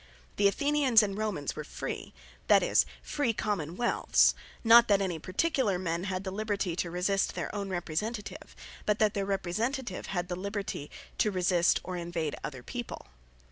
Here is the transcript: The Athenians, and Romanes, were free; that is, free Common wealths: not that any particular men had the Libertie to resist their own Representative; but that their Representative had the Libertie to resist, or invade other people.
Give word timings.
The 0.37 0.47
Athenians, 0.47 1.03
and 1.03 1.15
Romanes, 1.15 1.55
were 1.55 1.63
free; 1.63 2.11
that 2.47 2.63
is, 2.63 2.87
free 3.03 3.33
Common 3.33 3.77
wealths: 3.77 4.33
not 4.63 4.87
that 4.87 4.99
any 4.99 5.19
particular 5.19 5.77
men 5.77 6.05
had 6.05 6.23
the 6.23 6.31
Libertie 6.31 6.75
to 6.77 6.89
resist 6.89 7.35
their 7.35 7.53
own 7.53 7.69
Representative; 7.69 8.55
but 8.87 8.97
that 8.97 9.13
their 9.13 9.27
Representative 9.27 10.07
had 10.07 10.27
the 10.27 10.35
Libertie 10.35 10.89
to 11.19 11.29
resist, 11.29 11.79
or 11.83 11.97
invade 11.97 12.35
other 12.43 12.63
people. 12.63 13.09